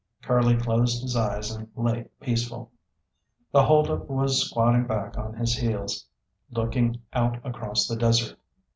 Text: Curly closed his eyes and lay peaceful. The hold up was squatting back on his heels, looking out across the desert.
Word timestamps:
Curly 0.23 0.57
closed 0.57 1.03
his 1.03 1.15
eyes 1.15 1.51
and 1.51 1.69
lay 1.75 2.07
peaceful. 2.19 2.71
The 3.51 3.63
hold 3.65 3.91
up 3.91 4.09
was 4.09 4.47
squatting 4.49 4.87
back 4.87 5.15
on 5.15 5.35
his 5.35 5.55
heels, 5.55 6.07
looking 6.49 7.03
out 7.13 7.37
across 7.45 7.87
the 7.87 7.97
desert. 7.97 8.39